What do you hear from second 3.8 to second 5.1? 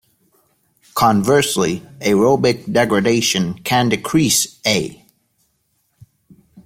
decrease A.